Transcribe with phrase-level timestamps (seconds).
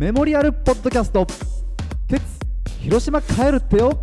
[0.00, 1.26] メモリアルポッドキャスト。
[2.08, 2.22] 鉄
[2.80, 4.00] 広島帰るってよ。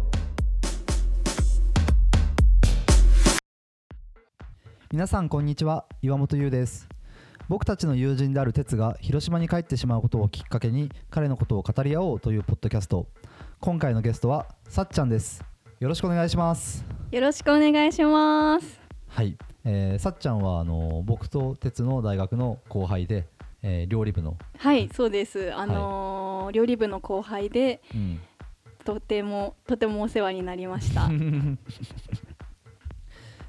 [4.92, 5.88] 皆さんこんにちは。
[6.04, 6.88] 岩本優です。
[7.50, 13.08] 僕たちの友人である鉄が広島に帰ってしまうことをきっかけに彼のことを語り合おうというポッドキャスト。
[13.60, 15.44] 今回のゲストはさっちゃんです。
[15.80, 16.86] よろしくお願いします。
[17.10, 18.80] よろしくお願いします。
[19.08, 23.26] はい、えーさっちゃんはあの僕と鉄の大学の後輩で、
[23.70, 25.54] えー料理部の、はい、そうです。
[25.54, 28.22] あのー料理部の後輩で、うん、
[28.86, 31.10] とてもとてもお世話になりました。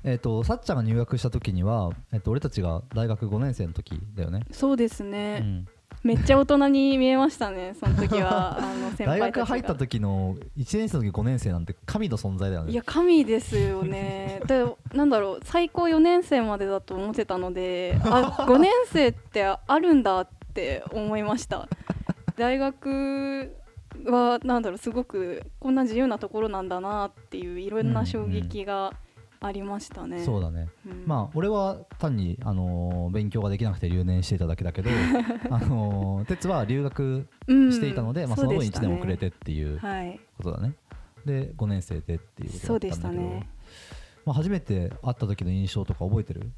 [0.04, 5.38] えっとさっちゃんが入学した時には、えっと俺たちが大学5年生の時だよね、そうですうね。
[5.40, 5.68] ん、
[6.02, 7.74] めっちゃ大人に見えましたね。
[7.78, 9.42] その時は あの先大輩たちが。
[9.42, 14.40] 学入った時の1年生の時5年生なんて神の存在だよねいや神ですよね。
[14.46, 21.68] でなんだろう最高4年生までだと思ってたので、あ5年生ってあるんだって思いました。
[22.36, 23.52] 大学
[24.06, 28.94] はなんだろうすごくこんな自由なところなんだなっていういろんな衝撃が
[29.40, 30.24] ありましたね。
[30.24, 31.04] そうだね、うん。
[31.06, 34.90] まあ俺は単に、あのー勉強ができなくて留年していただけだけど、
[35.50, 38.88] あのー哲は留学うんしていたので、まあ、その分1うでしたね。
[38.88, 40.74] 年遅れてっていうはい、ことだね。
[41.24, 43.22] で5年生でっていうことだっんだけど。
[43.22, 43.48] ね。
[44.28, 46.50] まあ、初めて会った時の印象とか覚えてる？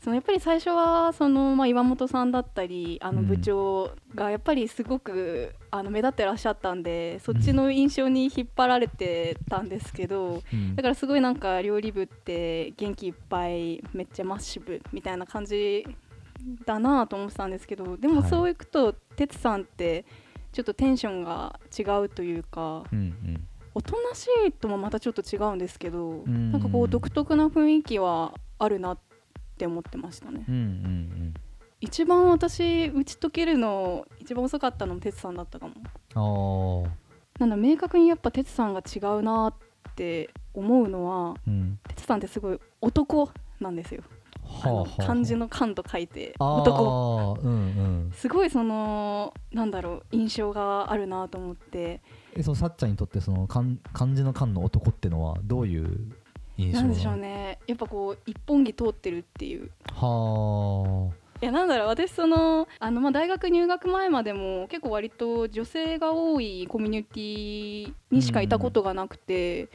[0.00, 3.28] そのやっぱり最初はその、まあ、岩本さんだったりあのうん。
[3.28, 10.74] 部長がやっぱりすごくあの目立ってらっしゃったんでそっちの印象に引っ張られてたんですけどうん。
[10.74, 15.86] だからすごいなんか料理部って元気いっぱいめっちゃマッシブみたいな感じ
[16.66, 18.30] だなと思ってたんですけどでもはい。
[18.30, 20.04] そういくと哲さんって
[20.50, 22.82] ちょっとテンションが違うというか。
[22.92, 26.52] うんうんおとなしいともまたちょっと違うんですけどん。
[26.52, 28.98] なんかこう独特な雰囲気はあるなっ
[29.56, 30.44] て思ってましたね。
[30.48, 31.34] うんうん
[31.80, 35.66] 一番私打ち解けるの一番遅かったのも哲さんだったか
[36.14, 36.86] も。
[37.40, 39.54] なんだ明確にやっぱ哲さんが違うなっ
[39.96, 41.78] て思うのはうん。
[41.88, 44.02] 哲さんってすごい男なんですよ
[44.62, 47.40] あの漢字の漢と書いて男男。
[47.42, 47.56] うんう
[48.08, 48.12] ん。
[48.14, 52.00] すごいそのなんだろう印象があるなと思って。
[52.34, 56.12] えそのさっちゃんにとってその漢漢字の漢の男ってのはどういう
[56.56, 57.20] 印象なんでしょうね。
[57.20, 59.70] ねやっぱこう一本木通ってるっていう。
[59.94, 69.68] はいやなんだろう私そのあの、まあ、大学入学前までも結構割と女性が多いコミュニティにしかいたことがなくて、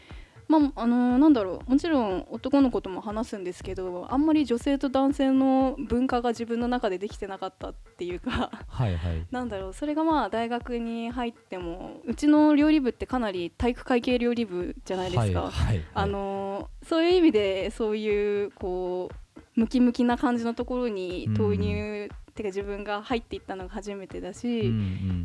[0.47, 1.71] まああのなんだろう。
[1.71, 9.25] もちろん男の子とも話すんですけどあんまり女性と男性の文化が自分の中でできてなかったっていうかあはいはい。
[9.31, 9.73] なんだろう。
[9.73, 15.41] それがまあ大学に入ってもうちの料理部ってかなり体育会系料理部じゃないですか。
[15.43, 15.83] はいはい。
[15.93, 24.71] あのそういう意味でそういうこうムキムキな感じのところに投入、てか自分が入っていったのが初めてだし、うんう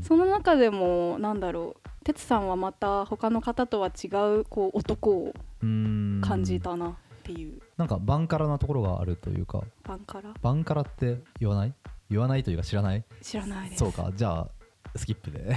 [0.00, 0.02] ん。
[0.02, 4.08] その中でもなんだろう哲さんはまた他の方とは違
[4.40, 6.20] うこう男をうん。
[6.24, 9.62] 感じたなっていう、なんかバンカラなところがあるというか。
[9.84, 10.34] バンカラ？
[10.42, 11.74] バンカラって言わない？
[12.10, 13.04] 言わないというか知らない？
[13.22, 13.78] 知らないです。
[13.78, 14.48] そうかじゃあ
[14.96, 15.54] スキップで。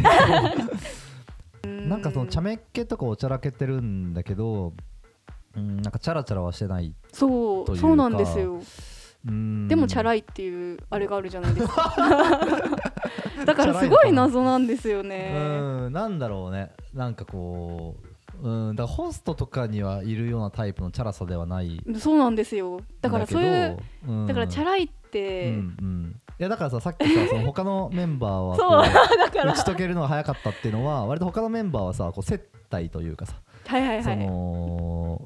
[1.64, 1.90] うん。
[1.90, 4.74] なんかその茶目っ気とかおちゃらけてるんだけど
[5.56, 7.88] うんなんかチャラチャラはしてないそうというか。
[7.88, 8.54] そうなんですよ。
[8.54, 8.62] うん
[9.68, 11.94] でもチャラいっていうあれがあるじゃないですか。
[13.46, 15.32] だからすごい謎なんですよね。
[15.36, 15.94] うん。
[15.94, 16.72] なんだろうね。
[16.94, 17.96] なんかこ
[18.44, 18.76] ううん。
[18.76, 21.82] だからホストとかにはいるようなタイプのチャラさではない。
[21.98, 22.82] そうなんですよ。
[23.02, 23.78] だからそういう
[24.08, 26.16] うだからチャラいっうて、んうん。
[26.40, 29.54] いやだからささっきさその他のメンバーは そうこだから。
[29.54, 33.36] 打ち解けるのが早かったっていうのは割と他のメンバーはさこう接待というかさ、
[33.68, 34.18] そはいはいはい。
[34.18, 34.26] の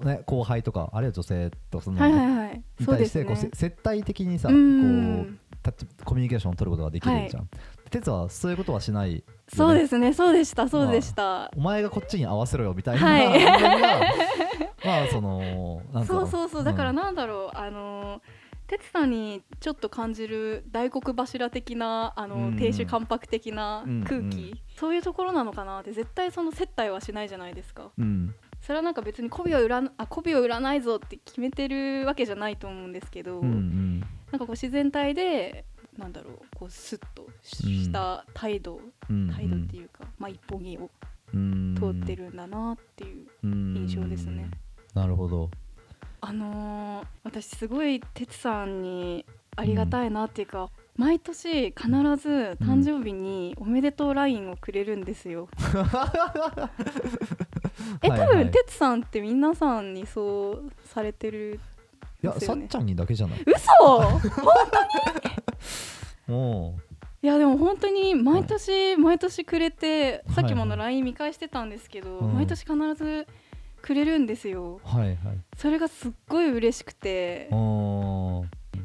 [0.04, 2.64] ね後輩とかあるいは女性とかその、はいはいはい。
[2.80, 7.50] に対してこうせ接待的にさうこんうタッチコミュニケーションを取ることができるじゃん。
[7.90, 10.14] 哲はそういうことはしないよね、そうですね。
[10.14, 10.70] そうでした。
[10.70, 13.30] そうでした、お前がこっちに合わせろよみたいな、はい。
[14.86, 16.64] まあそのそうそうそう。
[16.64, 16.96] だからん。
[16.96, 18.22] なんだろう、あの
[18.68, 22.58] 哲さんにちょっと感じる大黒柱的なあの、うん。
[22.58, 24.24] 亭主関白的な空気、うん。
[24.24, 27.92] うんそういうところなのかなって絶対その接待はしないじゃないですか。
[27.98, 34.00] うんそれはなんか別に媚びを売らあ媚びを売らないぞって決めてるわけじゃないと思うんですけど、うんうん。
[34.00, 35.66] なんかこう自然体で
[35.98, 38.80] なんだろうこうスッとした態度、
[39.10, 40.90] うん態度っていうか、まあ一本木を
[41.34, 41.76] うん。
[41.78, 44.50] 通ってるんだなっていう印印象ですね。
[44.94, 45.50] なるほど。
[46.22, 49.26] あのー私すごい哲さんに
[49.56, 55.48] ありがたいなっていうか、毎年必ず誕生日におめでとう LINE をくれるんですよ。
[58.02, 58.46] え多はいはい。
[58.46, 61.60] 分哲さんって皆さんにそうされてる
[62.22, 63.40] いやさっちゃんにだけじゃない。
[63.46, 64.22] 嘘！
[66.28, 66.78] も
[67.22, 70.36] いやでも本当に毎年毎年くれて、はい。
[70.36, 72.34] さっきもあの LINE 見返してたんですけど、うん。
[72.34, 73.28] 毎年必ず
[73.82, 74.80] くれるんですよ。
[74.84, 75.18] はいはい。
[75.58, 77.50] それがすっごい嬉しくて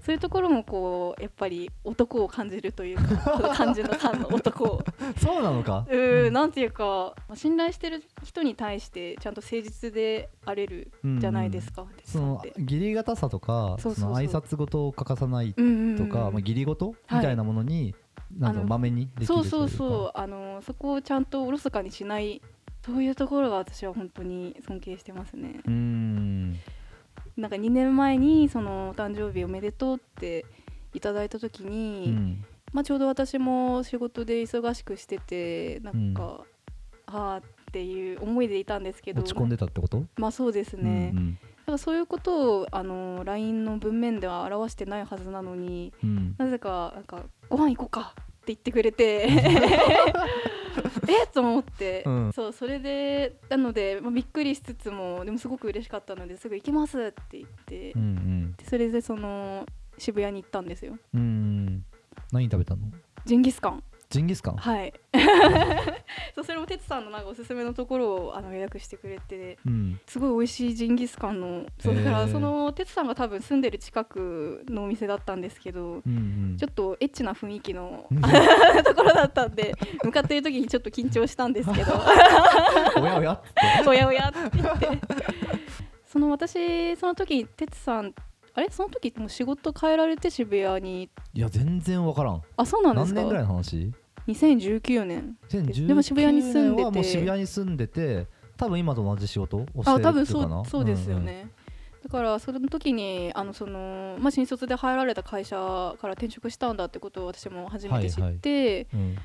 [0.04, 4.82] そういうところもこうやっぱり男を感じるというか 感じの感の男を。
[5.16, 5.86] そうなのか？
[5.88, 12.50] うーなんていうか信頼してる人に対してちゃんと誠実であれるじゃないですか、鉄そのさん。
[12.50, 12.60] って。
[12.60, 14.14] 義理堅さとかそうそうそう。
[14.14, 16.06] その挨拶事を欠かさないうんうんうん。
[16.08, 17.94] とか、まあ、義理事みたいなものに、
[18.38, 19.48] なんかあのまめにできるというか。
[19.48, 20.10] そうそうそう。
[20.14, 22.42] あのそこをちゃんとおろそかにしない
[22.84, 25.60] そういうところが私は本当に尊敬してますね。
[25.64, 26.58] うーん
[27.36, 30.44] なんか2年前にそのお誕生日おめでとうって
[30.92, 32.44] いただいた時うに、ん。
[32.72, 36.44] まあ、ちょうど私も仕事で忙しくしててなんか、
[37.06, 37.42] ああっ
[37.72, 40.02] ていう思いでいたんですけど落ち込んでたってこと？
[40.16, 46.34] まあそうですね、うんだからそういうことをあの LINE の文面では表してないはずなのにうんうん。
[46.36, 49.28] なぜかなんかご飯行こうかって言ってくれて
[51.08, 52.32] えっ と思って、うん。
[52.32, 58.52] そうそれでなので、まあ、びっくりしつつもでもすごく嬉しかったのですぐ行きますって言って、うんうん。
[58.56, 59.66] でそれでその
[59.98, 60.98] 渋谷に行ったんですよ。
[61.14, 61.84] うん。
[62.32, 62.82] 何食べたの？
[63.24, 63.82] ジンギスカン
[64.14, 64.92] ジンギスカンはい。
[66.36, 70.00] そうそれも哲さんのなんかおすすめのところをあの予約してくれてうん。
[70.06, 76.56] すごい美味しいジンギスカンのそうだからその哲さんが多分住んでる近くのお店だったんですけどうんうん。
[76.58, 78.20] ちょっとエッチな雰囲気のうん
[78.84, 79.74] ところだったんで
[80.04, 81.92] 向かっている時にちょっと緊張したんですけど。
[83.02, 83.42] おやおやっ
[83.82, 83.88] て。
[83.88, 84.88] おやおやって言って。
[86.06, 88.14] その私その時哲さん
[88.54, 88.68] あれ？
[88.70, 91.10] その時もう仕事変えられて渋谷に。
[91.32, 92.42] いや全然わからん。
[92.56, 93.20] あそうなんですか？
[93.22, 93.92] 何年ぐらいの話？
[94.28, 95.36] 2019年。
[95.48, 97.04] 2019でも渋谷に住んでて。
[97.04, 98.26] 渋谷に住んでて
[98.56, 101.48] 多分今と同じ仕事をしてるあ多分そうそうですよね、
[102.02, 105.56] だからその時にあのその、まあ、新卒で入られた会社
[106.00, 109.18] から転職したんだってことを私も初めて知って、うんうん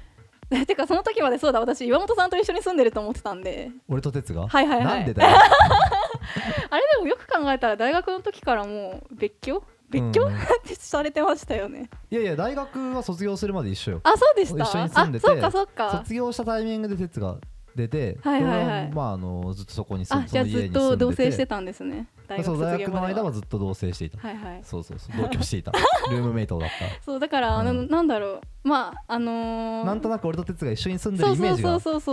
[0.66, 1.60] てかその時までそうだ。
[1.60, 3.70] 私岩本さんと一緒に住んでると思ってたんで。
[3.88, 4.48] 俺と哲が？
[4.48, 4.86] はいはいはい。
[4.86, 5.38] なんでだよ。
[6.72, 10.34] あれでもよく考えたら大学の時からもう別居別居、うん
[10.80, 11.88] されてましたよね。
[12.10, 14.02] いやいや大学は卒業するまで一緒よ。
[14.04, 14.64] あそうでした？
[14.64, 15.98] 一緒に住んでてあそっかそっか。
[16.00, 17.38] 卒業したタイミングで哲が
[17.76, 18.92] 出てはいはいはい。
[18.92, 22.08] まああのずっとそこに住あんその家じゃあずっと同棲してたんですね。
[22.28, 24.18] 大学卒そう大学の間はずっと同棲していた。
[24.20, 24.62] はいはい。
[24.64, 25.72] そうそうそう同居していた。
[26.10, 26.70] ルームメイトだっ
[27.06, 27.88] そうだから、あのうん。
[27.88, 28.42] なんだろう。
[28.64, 31.64] まああのーたなんとなく俺と哲が一緒に住んでるそうそうそうイメージ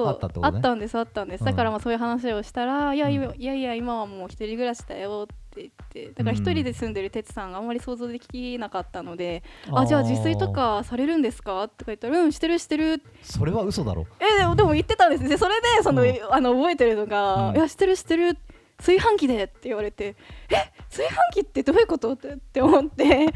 [0.05, 0.57] があったってことね。
[0.57, 1.47] あったんですあったんです、うん。
[1.47, 3.41] だからまあそういう話をしたらいやいやうん。
[3.41, 9.43] いやいや今はもう一人暮らしだよって言ってだから一人で住んでる哲さんがあんまり想像できなかったので
[9.73, 11.69] あじゃあ自炊とかされるんですか？
[11.69, 14.07] とか言ったらうんしてるしてるそれは嘘だろ。
[14.21, 16.15] えでも言ってたんですでそれでその、うん。
[16.31, 17.57] あの覚えてるのが、うん。
[17.57, 18.39] いやしてるしてる
[18.79, 20.17] 炊飯器でって言われて
[20.51, 22.13] え炊飯器ってどういうこと？
[22.13, 23.27] って思って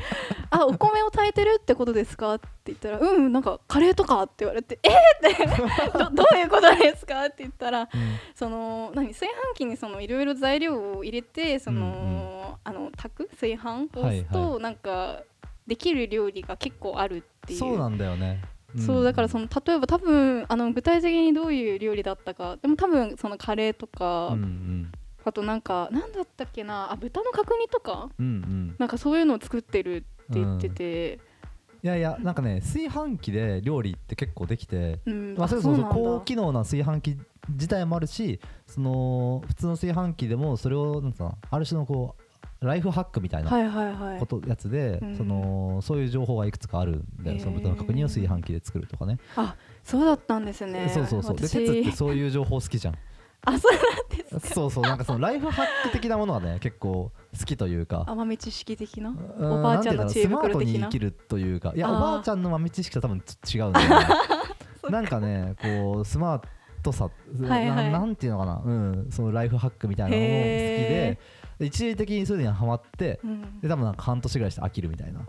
[0.50, 2.34] あお米を炊いてるってことですか？
[2.34, 4.88] って言ったらうんなんかカレーとかって言われてえ？
[4.88, 4.92] っ
[5.36, 5.46] て
[5.98, 7.24] どどういうことですか？
[7.24, 7.88] って言ったら
[8.34, 9.08] その何？
[9.08, 11.86] 炊飯器にそのいろいろ材料を入れてその、う
[12.46, 13.28] んあの炊く？
[13.30, 15.22] 炊飯を押すと、はいなんか
[15.66, 17.58] できる料理が結構あるっていう。
[17.58, 18.42] そうなんだよね。
[18.86, 24.92] そうだからそのの例えば多分あの具体的にどういう料理だったかでも多分そのカレーとか、うんうん
[25.24, 28.08] あとなんかなんだったっけなあ豚の角煮とか？
[28.18, 28.74] うんうん。
[28.78, 31.18] なんかそういうのを作ってるって言ってて、
[31.82, 35.34] いやいやなんかね炊飯器で料理って結構できてうん。
[35.36, 37.18] まあ、それこそそう高機能な炊飯器
[37.48, 42.22] 自体もあるしその普通の炊飯器でもそれをなんつうのある種のこう
[42.64, 43.50] ライフハックみたいな
[44.18, 45.16] こと、やつで、うん。
[45.16, 49.16] そのそういう情報がいくつかあるんで、その豚の角煮を炊飯器で作るとかね。
[49.34, 50.90] あそうだったんですね。
[50.92, 51.36] そうそうそう。
[51.36, 52.94] でってそういう情報好きじゃん
[53.44, 54.54] あそうなんですか。
[54.54, 58.04] そうそうなんかそのライフハック的なものがね結構好きというか。
[58.06, 59.10] あ豆知識的な？
[59.10, 61.72] うんおばあちゃんの知恵袋なんていうのスマートに的な生きるというか。
[61.74, 64.06] いやおばあちゃんの豆知識とは多分ち違うんだよね。
[64.90, 66.42] なんかねこうスマー
[66.82, 67.90] トさ、はいはい。
[67.90, 71.18] ななんていうのかな、うん、そのライフハックみたいなのも好きへ
[71.58, 73.60] で一時的にそれにはまってうん。
[73.60, 75.20] で多分なんか半年ぐらいして飽きるみたいな。
[75.20, 75.22] あ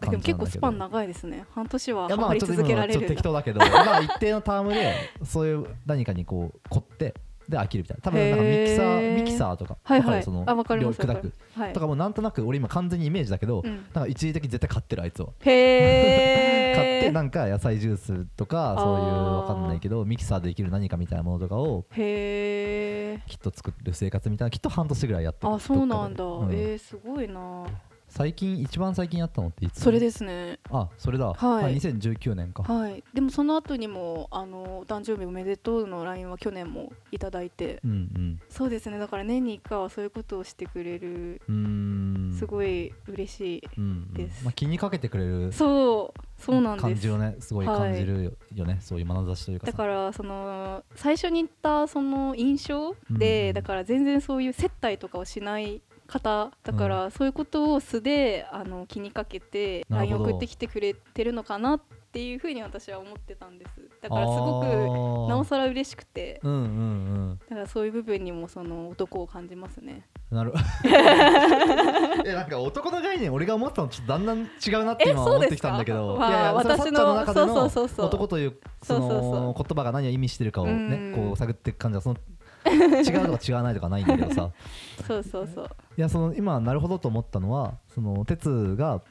[0.00, 1.44] でも結構スパン長いですね。
[1.54, 2.94] 半年はいハマりやまあちょっと続けられ今の。
[2.94, 7.14] はちょっと適当だけどまあ一定のタームでそういう何かにこう凝って
[7.52, 8.02] で飽きるみたいな。
[8.02, 9.00] 多分なんかミキサへー。
[9.00, 10.22] ーミキサーとかはいはい。
[10.22, 11.32] その砕く。
[11.54, 11.72] はい。
[11.72, 13.70] とかもなんとなく俺今完全にイメージだけど、うん。
[13.70, 15.28] なんか一時的に絶対買ってるあいつは。
[15.40, 16.74] へー。
[16.74, 26.52] 買ってなんか野菜ジュースとかそういうわかんないけどミキサーでできる何かみたいなものとかをへえきっと作る生活みたいなきっと半年ぐらいやってるあそうなんだ、うん。
[26.52, 27.66] えー、すごいな
[28.12, 29.80] 最近一番最近やったのっていつ？
[29.80, 30.58] それですね。
[30.70, 31.64] あそれだ、はい。
[31.64, 33.02] あ2019年か、はい。
[33.14, 37.80] でもその後にもあのお誕生日おめでとうの LINE は去年もいただいて。
[37.82, 38.40] うんうん。
[38.50, 38.98] そうですね。
[38.98, 42.36] だから年に1回はそういうことをしてくれるうーん。
[42.38, 44.14] すごい嬉しいうんうん。
[44.14, 46.20] ですまあ、気にかけてくれるそう。
[46.38, 46.82] そうなんです。
[46.82, 53.54] 感じをねすごい感じるよね、そういう眼差しというかださからその最初に言ったその印象で、うん。
[53.54, 55.80] だから全然そういう接待とかをしない
[56.12, 61.80] 方だから、そういうことを素であの気にかけて LINE 送ってきてくれてるのかなっ
[62.12, 63.70] ていうふうに私は思ってたんです。
[64.02, 66.40] だからすごくくなおさら嬉しくて。
[66.42, 70.06] うんうんだからそういう部分にもその男を感じますね。
[70.30, 70.52] うんなる。
[72.24, 76.16] えなんか男の概念俺が思ったのとちょっとだんだん違うなって今思ってきたんだけど。
[76.16, 78.06] まあいやいやそれはさっちゃんの中でそうそうのそうそう。
[78.06, 81.28] 男というその言葉が何を意味してるかをねうん。
[81.28, 82.16] こう探っていく感じはその
[82.70, 84.50] 違うとか違わないとかないんだけどさ。
[85.06, 85.70] そうそうそう。
[85.96, 89.02] いやその今なるほどと思ったのはその鉄が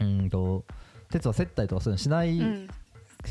[0.00, 0.64] うんと
[1.10, 2.68] 鉄は接待とかそういうのしないうん。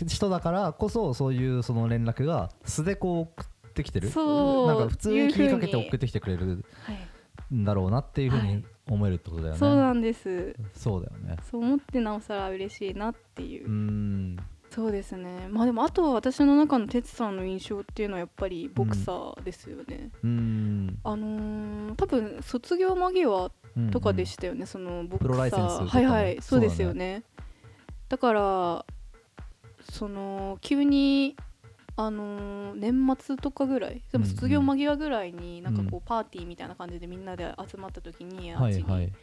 [0.08, 4.10] 人だからこそそういうその連絡が素でこう送ってきてる。
[4.10, 4.68] そう。
[4.68, 10.56] なんか普通に気にかけて送ってきてくれるはいんだろうなっていうふうにはい思えるってことだよね、そうなんです。
[10.74, 11.38] そうだよね。
[11.50, 13.65] そう思ってなおさら嬉しいなっていう。
[13.65, 14.38] うーん
[14.75, 15.48] そうですね。
[15.50, 21.00] まあでもあとは私の中の哲さんの印象っていうのはやっぱりボクサーですよね、うーん。
[21.03, 25.86] あのー多分卒業間際うんとかでしたよね、そのボクサー。
[25.88, 27.24] はいはいそううですよね。
[28.10, 28.86] だから
[29.89, 31.38] その急に
[31.96, 34.36] あのー年末とかぐらいでもうんうん。
[34.36, 39.13] 卒業間際ぐらいになんかこううパーティーみたいな感じでみんなで集まった時に、あっちにはいはい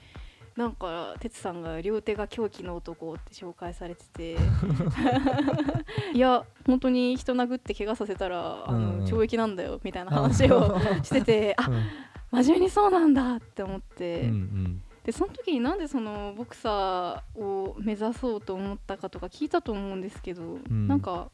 [0.57, 4.37] なんか哲さんが両手が狂気の男って紹介されてて。
[6.13, 11.73] いや本当に人殴って怪我させたらあの、懲役なんだよみたいな話をしてて あう
[12.39, 12.45] ん。
[12.45, 14.83] 真面目にそうなんだって思って、うんうん。
[15.05, 20.89] でその時になんでそのボクサーを目指そうと思ったかとか聞いたと思うんですけど、ん。
[20.89, 21.31] なんか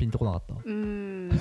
[0.00, 1.28] ピンとこなかったうーん。
[1.28, 1.38] なん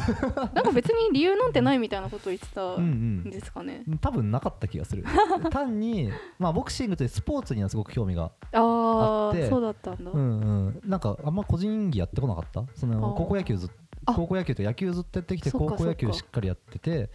[0.66, 3.84] か別に理由なんてないみたいなことを言ってたうんんうんですかね。
[4.02, 5.06] 多分なかった気がする。
[5.50, 9.46] 単にまあボクシングというスポーツにはすごく興味がああって。
[9.46, 10.12] あそうだったんだ。
[10.12, 10.82] うんうん。
[10.86, 12.66] なんかあんま個人技やってこなかった。
[12.76, 13.70] その高校野球ず
[14.06, 17.10] 高校野球と野球ずっとやってきて高校野球しっかりやってて。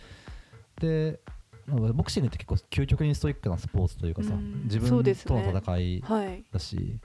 [0.81, 1.21] で
[1.67, 4.65] ボクシングって結構究極にストイックなスポーツというかさうん。
[4.65, 6.45] 自分とねの戦いはい。
[6.51, 6.99] だし。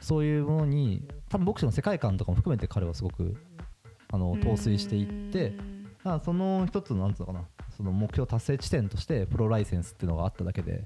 [0.00, 0.38] そうい。
[0.40, 3.36] うものに多分ボクシングの世界観とかも含めて彼はすごく
[4.16, 7.44] あの陶酔していってうーんまあその一つのなんつうのかな。
[7.76, 10.84] その目標達成地点としてプロライセンスっていうのがあっただけで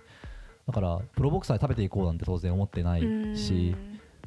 [0.66, 3.76] だからプロボクサーで食べていこうなんて当然思ってなういし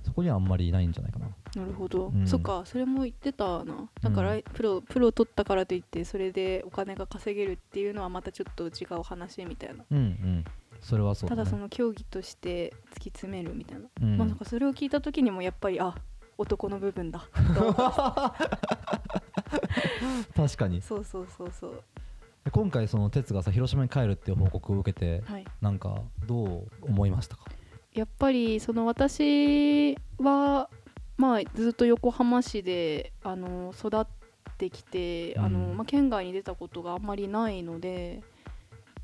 [0.04, 1.28] そこにはあんまりないんじゃないかな。
[1.56, 2.28] なるほど、うん。
[2.28, 3.90] そっかそれも言ってたな。
[4.02, 4.44] だから、うん。
[4.54, 10.46] プロプロ取ったからといってそれでお金が稼げるっていうのはまたちょっと違う話みたいな、うんうん。
[10.82, 14.18] それはそうだ,、ね、ただその競技として突き詰めるみたいな、うん。
[14.18, 15.96] まあなんかそれを聞いた時にもやっぱりあ
[16.38, 17.28] 男の部分だ。
[20.36, 20.82] 確かに。
[20.82, 21.84] そうそうそうそう。
[22.44, 25.46] で今回その哲がさ広島に帰るっていう報告を受けてはい。
[25.62, 27.44] なんかどう思いましたか？
[27.94, 30.70] やっぱりその私は
[31.18, 34.06] まあずっと横浜市であの育っ
[34.58, 35.78] てきて、あのうん。
[35.78, 38.22] まあ、県外に出たことがあんまりないので、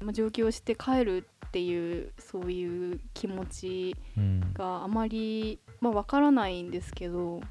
[0.01, 4.53] まあ、上京して帰るっていうそういう気持ちうん。
[4.53, 7.41] があまり、まあ、分からないんですけど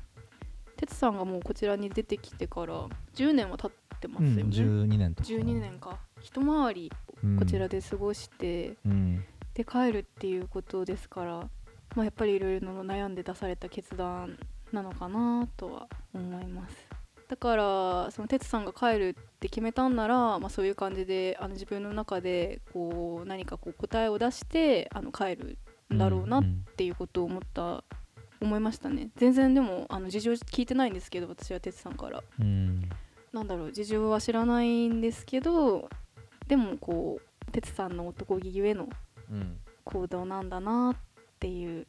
[0.76, 5.28] 哲さんがもうこちらに出てきてから10年は経ってますうんよね、12年とか。
[5.28, 5.99] かな12年か。
[6.20, 6.92] 一回り
[7.23, 9.25] うんこちらで過ごして、うん。
[9.54, 11.49] で帰るっていうことですから、
[11.97, 14.38] まあ、やっぱりいろいろ悩んで出された決断
[14.73, 16.76] なのかなとは思います。
[17.28, 25.58] だからその哲さんが帰るって決めたんなら、まあ、そういう感じであの自分の中でこう何かこう答えを出してあの帰る
[25.92, 27.85] んだろうなっんていうことを思った
[28.40, 29.11] 思いましたね。
[29.16, 32.23] 全然でもあの事情聞いてないんですけど私は哲さんから。
[32.40, 32.88] うん。
[33.33, 35.90] なんだろう事情は知らないんですけど
[36.47, 38.88] でもこう哲さんの男気ゆえの
[39.30, 39.59] うん。
[39.85, 40.97] 行動なんだなっ
[41.38, 41.87] ていう。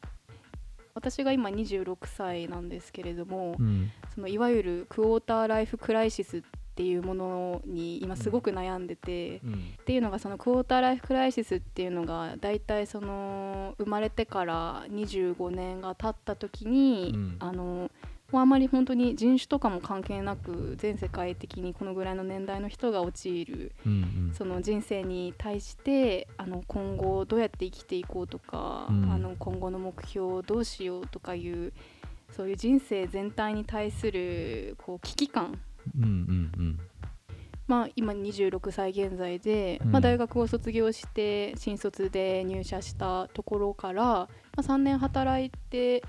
[0.92, 3.90] 私が今26歳なんですけれども、うん。
[4.14, 6.42] そのいわゆるクォーターライフクライシスっ
[6.80, 9.52] ていうものに今すごく悩んでて、うん。
[9.52, 17.36] っていうのがそのクォーターライフクライシスっていうのがだいたいその生まれてから25年が経った時に、うん。
[17.38, 17.90] あの
[18.32, 24.32] もうあまり本当に人種とかも関係なく全世界的にこのぐらいの年代の人が陥るうん。
[24.34, 29.12] その人生に対してあの今後どうやって生きていこうとか、うん。
[29.12, 31.74] あの今後の目標をどうしようとかいう
[32.34, 35.60] そういう人生全体に対するこう危機感
[35.98, 36.78] うんうんうん。
[37.66, 39.92] まあ、今26歳現在で、うん。
[39.92, 46.02] まあ、大学を卒業して新卒で入社したところから、まあ、3年働いて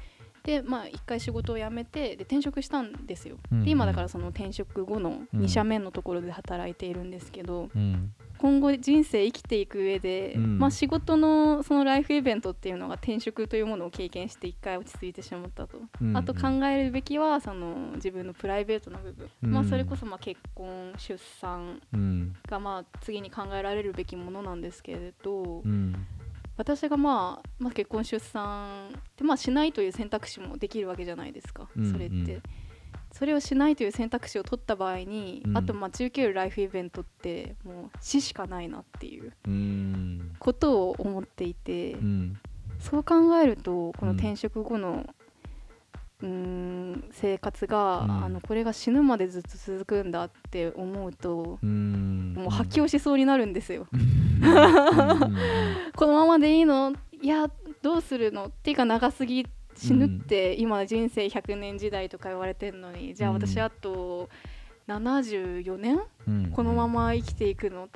[0.44, 3.38] で、まあ、1回仕事を辞めてで転職したんですよ。
[3.52, 10.58] で今だからその転職後のうん2社目のところで働いているんですけど、うん今後人生生きていく上で、うん。
[10.58, 16.18] まあ、仕事のそのライフイベントっていうのが転職というものを経験して一回落ち着いてしまったと、うん。
[16.18, 19.52] あと考えるべきはその自分のプライベートな部分、うん。
[19.52, 22.36] まあ、それこそまあ結婚出産うん。
[22.48, 25.96] がまあ次に考えられるべきものなんですけれど、うん。
[26.58, 32.16] 私がまあ、まあ、結婚出産ってまあしないという選択肢もできるわけじゃないですか、うんそれって。
[32.16, 32.42] うん
[33.12, 35.58] それをしないという選択肢を取った場合に、うん。
[35.58, 40.36] あと待ち受けるライフイベントってもう死しかないなっていううん。
[40.40, 42.38] ことを思っていて、うん。
[42.80, 45.08] そう考えるとこのうん転職後の
[46.22, 48.12] うーん生活が、うん。
[48.24, 52.34] あのこれが死ぬまでずっと続くんだって思うと、うん。
[52.38, 53.88] もう発狂しそうになるんですよ。
[55.96, 56.94] このままでいいの？
[57.22, 57.50] いや
[57.84, 58.46] どうするの？
[58.46, 59.46] っていうか長すぎ
[59.82, 64.30] 死ぬって、今人生100年時代とか言われてるのにじゃあ私あと
[64.88, 66.00] 74年？
[66.28, 66.52] うん。
[66.52, 67.90] このまま生きていくの？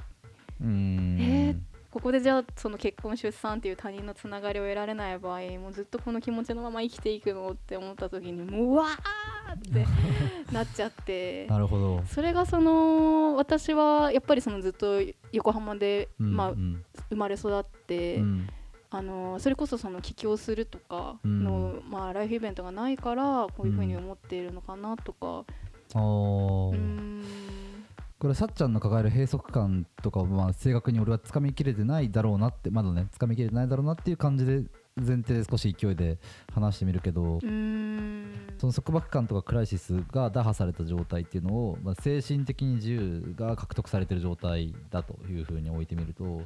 [0.62, 1.18] うん。
[1.20, 9.86] えーここでじゃあその結婚出産っていう他人のつながりを得られない場合もうずっとこの気持ちのまま生きていくのって思った時にもううわーって
[10.51, 11.48] なっちゃって。
[11.48, 12.04] なるほど。
[12.06, 15.00] それがその私はやっぱりそのずっと
[15.32, 16.84] 横浜で、まあ、うん。
[17.12, 18.50] 生まれ育って、うん
[18.96, 25.44] あのそれこそその帰郷するとかの、まあ、ライフイベントがないからこういうふうに思っているのかなとか、
[25.94, 26.75] うー。
[26.75, 27.24] ん。
[28.18, 34.64] これさっちゃんの抱える閉塞感とかをまあ正確に俺はつかみきれてないだろうなってまだねつかみきれてないだろうなっていう感じで
[34.96, 36.18] 前提で少し勢いで
[36.54, 46.46] 話してみるけどその束縛感とかクライシスが打破された状態っていうのを、まあ、精神的に自由が獲得されてる状態だというふうに置いてみるとやっ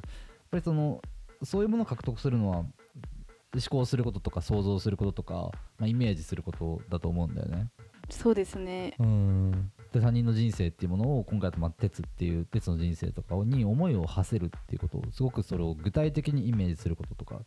[0.50, 1.00] ぱりその
[1.42, 7.68] そういうものを獲得するのは思考することとか想像することとか、まあ、イメージすることだと思うんだよね。
[8.08, 8.94] そうですね。
[8.98, 9.72] うん。
[9.92, 17.40] で他人の人生っていうものを今回だとまあ鉄っていう鉄の人生とかに思いを馳せるっていうことをすごくそれを具体的にイメージすることとかっ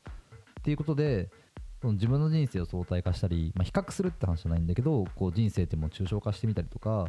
[0.64, 1.30] ていうことで
[1.82, 7.08] その自分の人生を相対化したり、まあ、比較するって話じゃないんだけどこう人生ってものを抽象化してみたりとか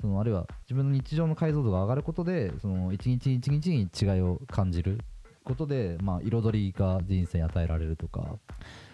[0.00, 5.00] そのあるいは自分の日常の解像度が上がることでその一日一日に違いを感じる
[5.46, 8.36] ことで、まあ、彩りが人生に与えられるとか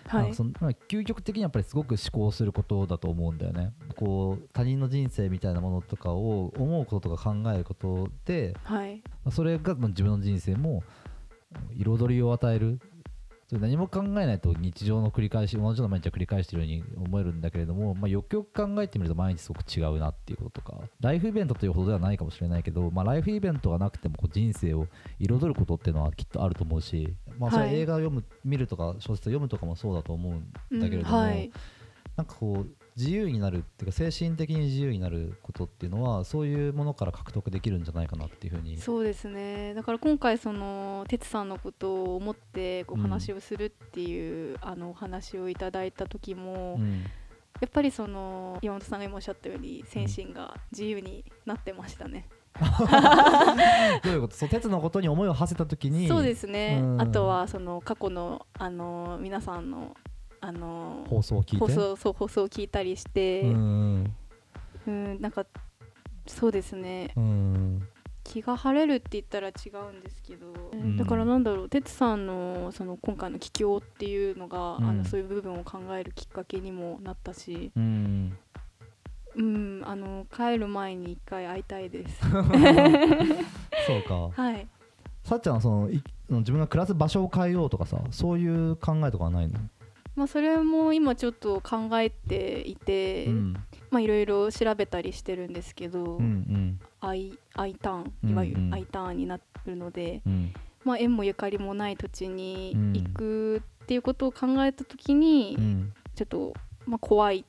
[0.07, 3.73] はいそのまあ究極的にやっぱりすごく思考することだと思うんだよね。
[3.97, 10.83] こう他人の人生みたいなものとかを思うこととか考えることで、はいまあそれがまあ自分の人生も
[11.77, 12.79] 彩りを与える。
[13.53, 24.87] それ何も考えないと日常の繰り返し同じような毎日を繰り返しているように思えるんだけれども、まあ、よくよく考えてみると毎日すごく違うなっていうこととかライフイベントというほどではないかもしれないけど、まあ、ライフイベントがなくてもこう人生を
[25.21, 27.81] 彩ることっていうのはきっとあると思うし、まあ、それははい。
[27.81, 31.53] 映画を読む、見るとか小説を読むとかもそうだと思うんだけれども、うんはい。
[32.17, 38.77] なんかこう自由になるっていうか精神的に自由になることっていうのはそういうものから獲得できるんじゃないかなっていうふうに。
[38.77, 39.73] そうですね。
[39.75, 47.05] だから今回その哲さんのことを思ってこううん話をするっていう、あのお話をいただいた時も、うん。
[47.61, 52.27] やっぱりその岩本さんが今おっしゃったように精神が自由になってましたね、
[54.03, 54.35] どういうこと？
[54.35, 56.09] そう鉄のことに思いを馳せた時に。
[56.09, 57.01] そうですね、うん。
[57.01, 59.97] あとはその過去のあの皆さんの
[60.45, 61.59] あの放送を聞いて？
[61.59, 64.13] 放送そう放送を聞いたりして、うん
[64.87, 65.47] うん、なんか
[66.27, 67.13] そうですね。
[67.17, 67.89] うん。
[68.25, 69.53] 気が晴れるって言ったら違
[69.91, 70.97] うんですけど、ん。
[70.97, 74.85] だからなんだろう哲さんのその今回の帰郷っていうのが、うん。
[74.85, 78.37] あのそういう部分を考えるきっかけにもなったし、うん。
[79.35, 82.21] うん、あの帰る前に一回会いたいです。
[82.29, 82.37] そ
[83.99, 84.43] うか。
[84.43, 84.67] はい。
[85.25, 89.59] さっちゃんはそのい自分が暮らす場所を変えようとかさそういう考えとかはないの、
[90.15, 93.57] まあ、それも今ちょっと考えていて、うん。
[93.91, 96.81] まあいろいろ調べたりしてるんですけど、うんうん。
[97.01, 100.53] I, I ターンうんいわゆるうん I ターンになるので、うん。
[100.85, 102.93] まあ、縁もゆかりもない土地にうん。
[102.93, 105.93] 行くっていうことを考えた時に、うん。
[106.15, 106.55] ちょっと、
[106.87, 107.45] まあ、怖い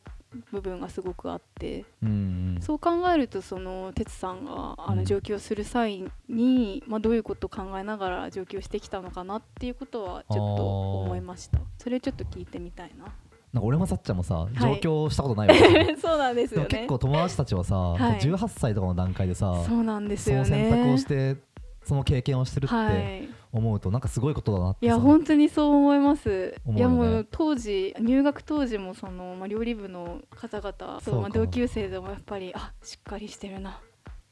[0.51, 4.97] 部分がすごくあってうんそう考えるとその哲さんがあうん。
[4.97, 11.59] の上京する際に、まあ、どういうことを考えながら上京してきたのかなっていうことはちょっと思いました。
[11.77, 13.05] それちょっと聞いてみたいな。
[13.53, 14.59] なんか俺もさっちゃんもさい。
[14.59, 16.75] 上京したことないわけ、 そうなんですでよね。
[16.75, 18.19] も結構友達たちはさ、はい。
[18.19, 21.37] 18歳とかの段階でさそうなんですそのよね選択をして
[21.85, 23.29] その経験をしてるってはい。
[23.51, 24.85] 思うとなんかすごいことだなってさ。
[24.85, 26.55] いや本当にそう思います。
[26.65, 26.75] ね。
[26.75, 33.69] いやもう当時入学当時もそのまあ料理部の方々そうまあ同級生でもやっぱりあしっかりしてるな。
[33.71, 33.73] っ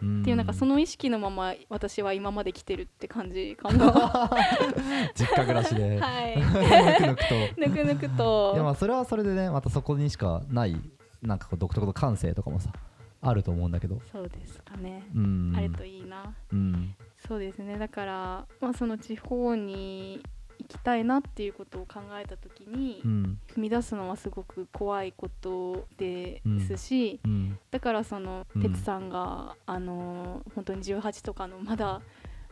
[0.01, 0.23] うん。
[0.23, 4.31] ていうなんかその意識のまま私は今まで来てるって感じかな。
[5.13, 6.37] 実家暮らしで、はい。
[6.39, 7.35] ぬくぬくと。
[7.57, 8.69] ぬくぬくいやまと。
[8.69, 10.75] あそれはそれでねまたそこにしかない
[11.21, 12.71] なんかこう独特の感性とかもさ
[13.21, 14.01] あると思うんだけど。
[14.11, 15.53] そうですかね、うん。
[15.55, 16.33] あるといいな。
[16.51, 16.95] うん
[17.27, 17.77] そうですね。
[17.77, 20.21] だから、まあ、その地方に
[20.59, 23.39] 行きたいなっていうことを考えた時に、うん。
[23.55, 27.57] 踏み出すのはすごく怖いことですし、うん。
[27.71, 28.61] だからそのうん。
[28.61, 32.01] 哲さんが、あの本当に18とかのまだ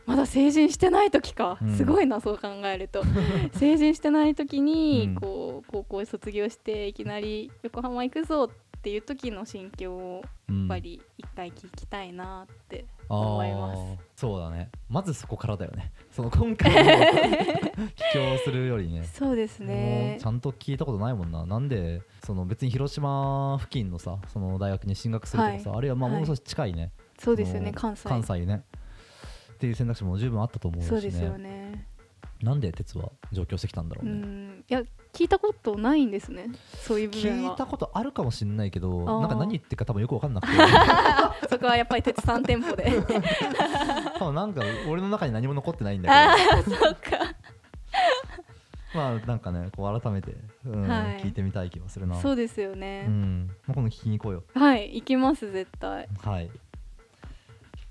[0.06, 1.76] まだ成人してない時か、うん。
[1.76, 3.02] すごいなそう考えると。
[3.54, 5.14] 成人してない時に、うん。
[5.14, 13.78] こう高校卒業していきなり横浜行くぞっていう時の心境をややっぱり一回聞きたいなってあ思います。
[13.78, 14.70] ーそうだね。
[14.88, 15.92] まずそこからだよね。
[16.10, 28.64] その今回の帰郷するよりねそうですもねうちゃんと聞いたことないもんななんでその別に広島付近のさその大学に進学するとかさ、はいあるいはまあはいもう少し近いね、そうですよね関西関西ね
[29.54, 31.69] っていう選択肢も十分あったと思うしねそうですよね
[32.42, 34.64] なんで鉄は上京してきたんだろううね、ん。
[34.68, 36.46] いや聞いたことないんですね。
[36.78, 37.50] そういう部分は。
[37.50, 40.54] 聞いたことあるかもしれないけどなんか何言ってるか多分よく分かんなくて。
[41.48, 42.90] そこはやっぱり鉄三店舗で。
[44.18, 47.10] 多分なんか俺の中に何も残ってないんだあけあそっか。
[48.94, 51.20] どまあなんかねこう改めて、うんはい。
[51.22, 52.16] 聞いてみたい気がするな。
[52.16, 53.50] そうですよね、うん。
[53.66, 54.44] まあ、今度聞きに行こうよ。
[54.54, 56.08] はい行きます絶対。
[56.22, 56.50] はい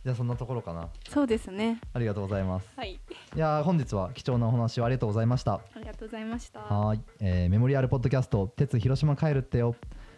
[0.03, 0.87] じゃあそんなところかな。
[1.09, 1.79] そうですね。
[1.93, 2.69] ありがとうございます。
[2.75, 2.93] はい。
[2.93, 2.99] い
[3.37, 5.55] やー本日は貴重なお話をありがとうございました。
[5.55, 6.59] ありがとうございました。
[6.61, 9.75] はーい、えーメモリアルポッドキャスト「鉄広島帰るってよ」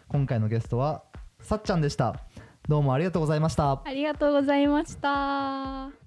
[0.08, 1.04] 今回のゲストは
[1.40, 2.16] さっちゃんでした。
[2.68, 3.82] どうもありがとうございました。
[3.84, 6.01] ありがとうございました